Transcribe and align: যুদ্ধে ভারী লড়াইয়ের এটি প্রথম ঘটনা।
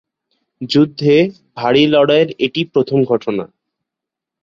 যুদ্ধে 0.61 1.15
ভারী 1.57 1.83
লড়াইয়ের 1.87 2.29
এটি 2.45 2.61
প্রথম 2.73 2.99
ঘটনা। 3.03 3.45